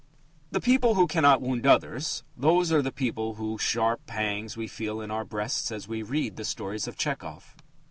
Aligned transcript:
The 0.49 0.59
people 0.59 0.95
who 0.95 1.05
cannot 1.05 1.43
wound 1.43 1.67
others 1.67 2.23
those 2.35 2.71
are 2.71 2.81
the 2.81 2.91
people 2.91 3.35
whose 3.35 3.61
sharp 3.61 4.07
pangs 4.07 4.57
we 4.57 4.67
feel 4.67 4.99
in 4.99 5.11
our 5.11 5.23
breasts 5.23 5.71
as 5.71 5.87
we 5.87 6.01
read 6.01 6.37
the 6.37 6.43
stories 6.43 6.87
of 6.87 6.97
Tchehov. 6.97 7.55